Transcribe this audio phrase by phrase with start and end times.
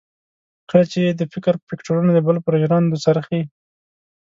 [0.69, 3.41] کله چې یې د فکر فکټورنه د بل پر ژرندو څرخي.